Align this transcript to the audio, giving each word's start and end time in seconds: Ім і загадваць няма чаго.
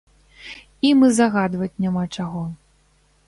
Ім 0.91 0.99
і 1.07 1.09
загадваць 1.19 1.71
няма 1.87 2.03
чаго. 2.21 2.41